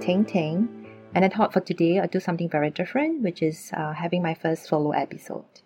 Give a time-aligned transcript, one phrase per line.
[0.00, 3.92] Ting Ting, and I thought for today I'd do something very different, which is uh,
[3.92, 5.60] having my first solo episode.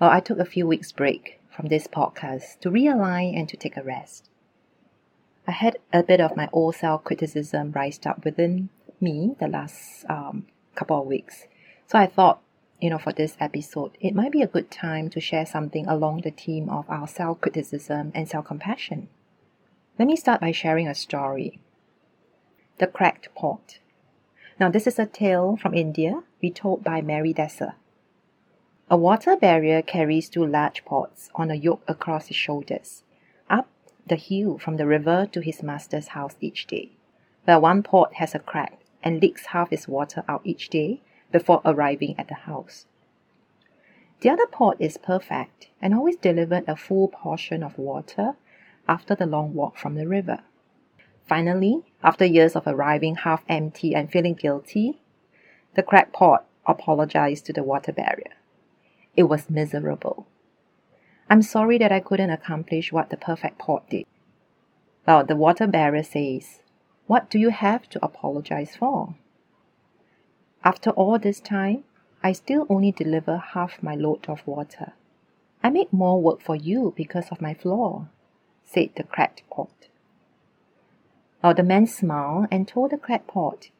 [0.00, 3.76] Well, I took a few weeks break from this podcast to realign and to take
[3.76, 4.28] a rest.
[5.46, 10.04] I had a bit of my old self criticism rise up within me the last
[10.08, 11.46] um, couple of weeks,
[11.86, 12.40] so I thought,
[12.80, 16.22] you know, for this episode, it might be a good time to share something along
[16.22, 19.08] the theme of our self criticism and self compassion.
[20.00, 21.60] Let me start by sharing a story.
[22.78, 23.80] The Cracked Pot.
[24.58, 27.74] Now, this is a tale from India retold by Mary Desser.
[28.88, 33.02] A water barrier carries two large pots on a yoke across his shoulders,
[33.50, 33.68] up
[34.06, 36.92] the hill from the river to his master's house each day,
[37.44, 41.60] where one pot has a crack and leaks half its water out each day before
[41.62, 42.86] arriving at the house.
[44.22, 48.36] The other pot is perfect and always delivered a full portion of water
[48.90, 50.40] after the long walk from the river.
[51.24, 55.00] Finally, after years of arriving half empty and feeling guilty,
[55.76, 58.34] the cracked pot apologized to the water barrier.
[59.16, 60.26] It was miserable.
[61.28, 64.06] I'm sorry that I couldn't accomplish what the perfect pot did.
[65.06, 66.62] Well, the water barrier says,
[67.06, 69.14] What do you have to apologize for?
[70.64, 71.84] After all this time,
[72.24, 74.94] I still only deliver half my load of water.
[75.62, 78.08] I make more work for you because of my flaw
[78.72, 79.88] said the cracked pot.
[81.42, 83.70] Well, the man smiled and told the cracked pot,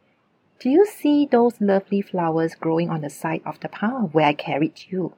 [0.59, 4.33] Do you see those lovely flowers growing on the side of the path where I
[4.33, 5.13] carried you?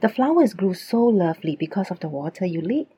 [0.00, 2.92] The flowers grew so lovely because of the water you leaked.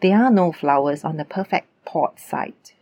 [0.00, 2.74] There are no flowers on the perfect pot site.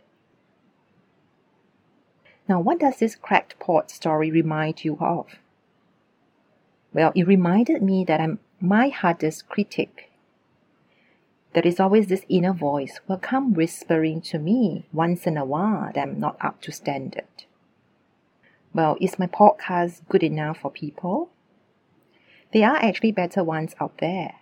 [2.47, 5.27] Now, what does this cracked pot story remind you of?
[6.93, 10.10] Well, it reminded me that I'm my hardest critic
[11.53, 15.91] there is always this inner voice will come whispering to me once in a while
[15.93, 17.45] that I'm not up to standard.
[18.73, 21.29] Well, is my podcast good enough for people?
[22.53, 24.35] There are actually better ones out there.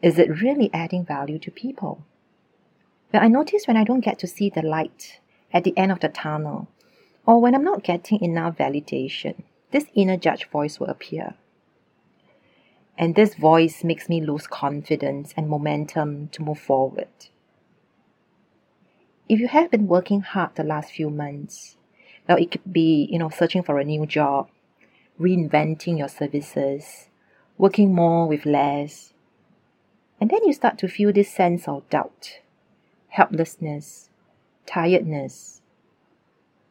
[0.00, 2.04] Is it really adding value to people?
[3.12, 5.20] Well, I notice when I don't get to see the light
[5.52, 6.68] at the end of the tunnel,
[7.26, 11.34] or when I'm not getting enough validation, this inner judge voice will appear.
[12.98, 17.08] And this voice makes me lose confidence and momentum to move forward.
[19.28, 21.76] If you have been working hard the last few months,
[22.28, 24.48] well, it could be, you know, searching for a new job,
[25.20, 27.08] reinventing your services,
[27.58, 29.12] working more with less.
[30.20, 32.40] And then you start to feel this sense of doubt,
[33.08, 34.10] helplessness,
[34.64, 35.60] tiredness.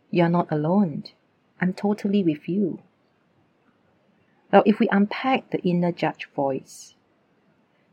[0.09, 1.03] You're not alone.
[1.61, 2.79] I'm totally with you.
[4.51, 6.95] Well, if we unpack the inner judge voice,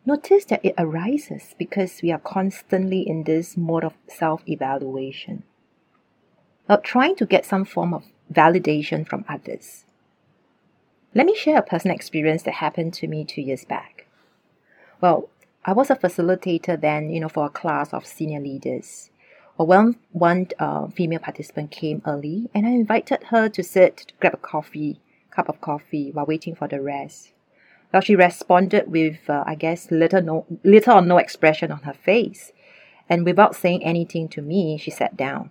[0.04, 5.44] notice that it arises because we are constantly in this mode of self evaluation.
[6.68, 9.84] Well, trying to get some form of validation from others.
[11.14, 14.06] Let me share a personal experience that happened to me two years back.
[15.00, 15.28] Well,
[15.64, 19.10] I was a facilitator then, you know, for a class of senior leaders.
[19.58, 24.14] Well, one, one uh, female participant came early and I invited her to sit to
[24.20, 25.00] grab a coffee
[25.34, 27.32] cup of coffee while waiting for the rest.
[27.92, 31.92] Well, she responded with, uh, I guess, little, no, little or no expression on her
[31.92, 32.52] face.
[33.08, 35.50] And without saying anything to me, she sat down.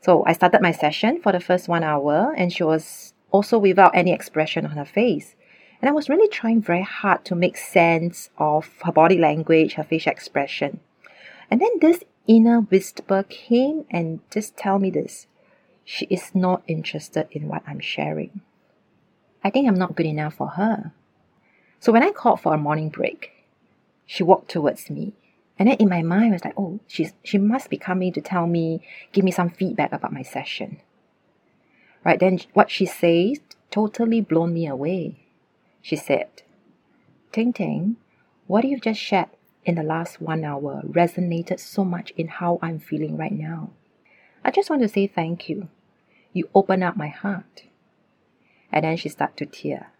[0.00, 3.96] So I started my session for the first one hour, and she was also without
[3.96, 5.34] any expression on her face.
[5.80, 9.84] And I was really trying very hard to make sense of her body language, her
[9.84, 10.80] facial expression.
[11.50, 15.26] And then this inner whisper came and just tell me this.
[15.84, 18.42] She is not interested in what I'm sharing.
[19.42, 20.92] I think I'm not good enough for her.
[21.80, 23.32] So when I called for a morning break,
[24.06, 25.14] she walked towards me.
[25.58, 28.20] And then in my mind, I was like, oh, she's, she must be coming to
[28.20, 28.82] tell me,
[29.12, 30.80] give me some feedback about my session.
[32.04, 33.40] Right then, what she says
[33.70, 35.26] totally blown me away.
[35.82, 36.42] She said,
[37.32, 37.96] Ting Ting,
[38.46, 39.28] what you've just shared
[39.64, 43.70] in the last one hour resonated so much in how I'm feeling right now.
[44.44, 45.68] I just want to say thank you.
[46.32, 47.64] You open up my heart
[48.72, 49.92] and then she started to tear.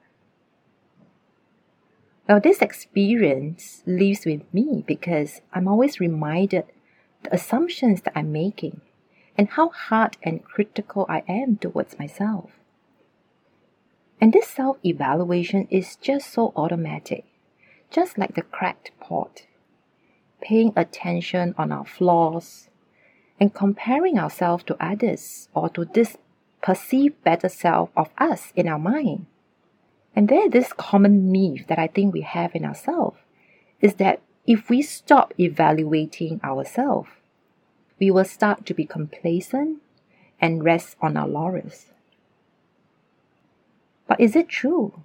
[2.29, 6.65] Well, this experience lives with me because I'm always reminded
[7.23, 8.83] the assumptions that I'm making
[9.37, 12.51] and how hard and critical I am towards myself.
[14.21, 17.25] And this self evaluation is just so automatic,
[17.91, 19.47] just like the cracked pot,
[20.43, 22.69] paying attention on our flaws
[23.41, 26.19] and comparing ourselves to others or to this
[26.63, 29.27] perceived better self of us in our mind.
[30.15, 33.19] And there, this common myth that I think we have in ourselves
[33.81, 37.11] is that if we stop evaluating ourselves,
[38.01, 39.83] we will start to be complacent
[40.41, 41.87] and rest on our laurels.
[44.07, 45.03] But is it true?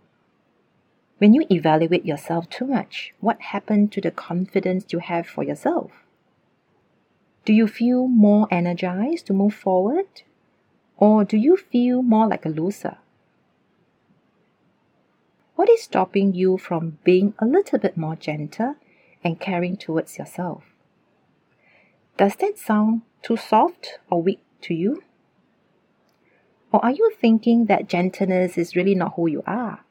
[1.17, 5.91] When you evaluate yourself too much, what happened to the confidence you have for yourself?
[7.45, 10.07] Do you feel more energized to move forward?
[11.03, 12.95] Or do you feel more like a loser?
[15.57, 18.77] What is stopping you from being a little bit more gentle
[19.21, 20.63] and caring towards yourself?
[22.15, 25.03] Does that sound too soft or weak to you?
[26.71, 29.83] Or are you thinking that gentleness is really not who you are?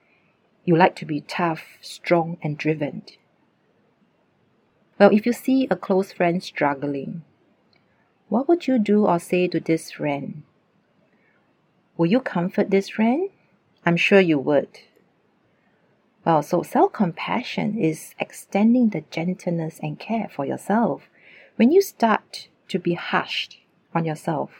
[0.64, 3.02] You like to be tough, strong, and driven.
[4.98, 7.22] Well, if you see a close friend struggling,
[8.30, 10.44] what would you do or say to this friend?
[11.96, 13.28] Will you comfort this friend?
[13.84, 14.68] I'm sure you would.
[16.24, 21.02] Well, so self compassion is extending the gentleness and care for yourself
[21.56, 23.58] when you start to be hushed
[23.94, 24.50] on yourself.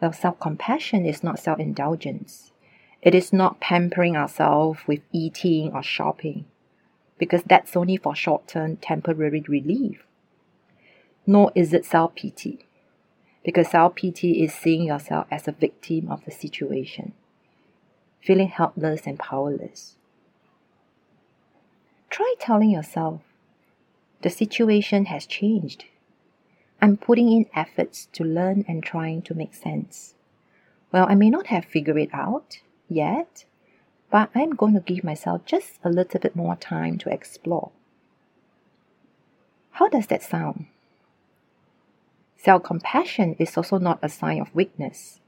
[0.00, 2.52] Well, self compassion is not self indulgence.
[3.02, 6.46] It is not pampering ourselves with eating or shopping,
[7.18, 10.04] because that's only for short term temporary relief.
[11.26, 12.66] Nor is it self pity
[13.48, 17.14] because self pity is seeing yourself as a victim of the situation,
[18.20, 19.96] feeling helpless and powerless.
[22.10, 23.22] Try telling yourself,
[24.20, 25.86] the situation has changed.
[26.82, 30.12] I'm putting in efforts to learn and trying to make sense.
[30.92, 33.46] Well, I may not have figured it out yet,
[34.10, 37.70] but I'm going to give myself just a little bit more time to explore.
[39.70, 40.66] How does that sound?
[42.40, 45.20] Self compassion is also not a sign of weakness.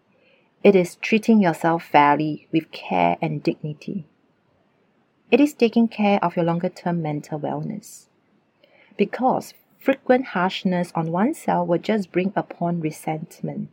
[0.62, 4.06] It is treating yourself fairly with care and dignity.
[5.32, 8.06] It is taking care of your longer term mental wellness.
[8.96, 13.70] Because frequent harshness on oneself will just bring upon resentment,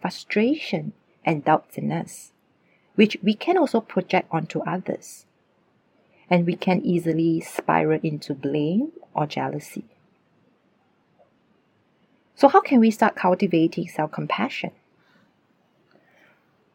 [0.00, 0.94] frustration,
[1.26, 2.32] and us,
[2.94, 5.26] which we can also project onto others.
[6.30, 9.84] And we can easily spiral into blame or jealousy.
[12.38, 14.70] So, how can we start cultivating self compassion?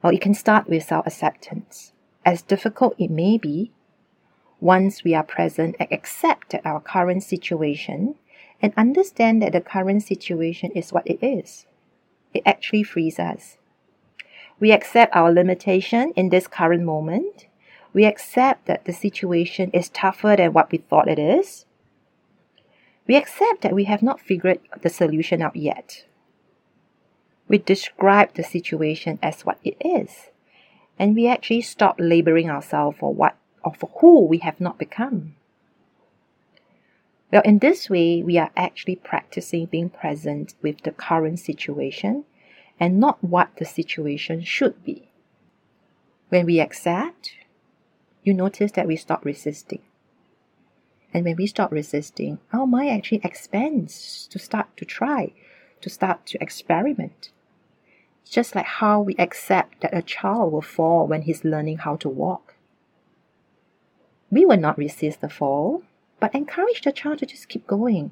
[0.01, 1.93] Well, it can start with self acceptance.
[2.25, 3.71] As difficult it may be,
[4.59, 8.15] once we are present and accept our current situation
[8.61, 11.65] and understand that the current situation is what it is,
[12.33, 13.57] it actually frees us.
[14.59, 17.47] We accept our limitation in this current moment.
[17.93, 21.65] We accept that the situation is tougher than what we thought it is.
[23.07, 26.05] We accept that we have not figured the solution out yet.
[27.47, 30.29] We describe the situation as what it is,
[30.97, 35.35] and we actually stop laboring ourselves for what or for who we have not become.
[37.31, 42.25] Well, in this way, we are actually practicing being present with the current situation
[42.79, 45.09] and not what the situation should be.
[46.29, 47.31] When we accept,
[48.23, 49.81] you notice that we stop resisting.
[51.13, 55.31] And when we stop resisting, our mind actually expands to start to try,
[55.81, 57.29] to start to experiment.
[58.23, 61.97] It's just like how we accept that a child will fall when he's learning how
[61.97, 62.55] to walk.
[64.31, 65.83] We will not resist the fall,
[66.19, 68.11] but encourage the child to just keep going.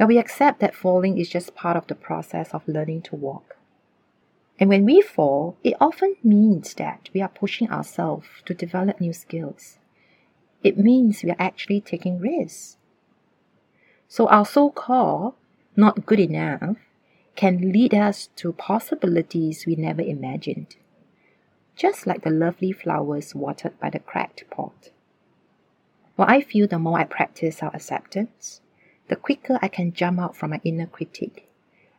[0.00, 3.56] Now we accept that falling is just part of the process of learning to walk.
[4.58, 9.12] And when we fall, it often means that we are pushing ourselves to develop new
[9.12, 9.78] skills
[10.64, 12.78] it means we are actually taking risks.
[14.08, 15.34] So our so called
[15.76, 16.78] not good enough
[17.36, 20.76] can lead us to possibilities we never imagined,
[21.76, 24.90] just like the lovely flowers watered by the cracked pot.
[26.16, 28.60] Well, I feel the more I practice our acceptance,
[29.08, 31.48] the quicker I can jump out from my inner critic,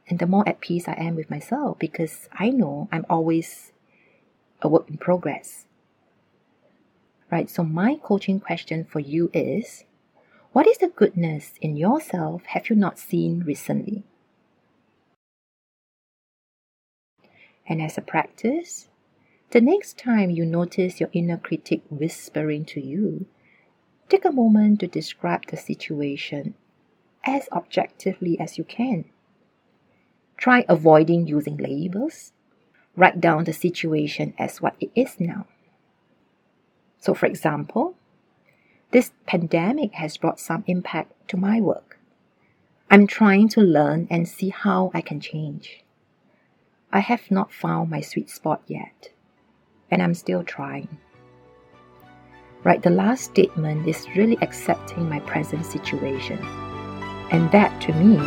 [0.07, 3.74] and the more at peace I am with myself because I know I'm always
[4.62, 5.65] a work in progress
[7.32, 7.50] right?
[7.50, 9.84] So, my coaching question for you is
[10.51, 14.03] What is the goodness in yourself have you not seen recently?
[17.67, 18.89] And as a practice,
[19.51, 23.25] the next time you notice your inner critic whispering to you,
[24.10, 26.55] take a moment to describe the situation
[27.25, 29.05] as objectively as you can.
[30.38, 32.34] Try avoiding using labels.
[32.96, 35.48] Write down the situation as what it is now.
[37.05, 37.93] So, for example,
[38.89, 42.00] this pandemic has brought some impact to my work.
[42.89, 45.83] I'm trying to learn and see how I can change.
[46.91, 49.12] I have not found my sweet spot yet,
[49.91, 50.97] and I'm still trying.
[52.63, 56.39] Right, the last statement is really accepting my present situation.
[57.29, 58.17] And that to me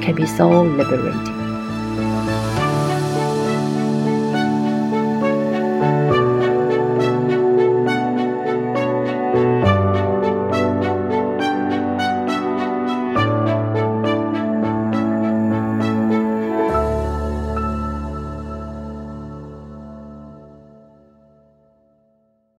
[0.00, 1.39] can be so liberating.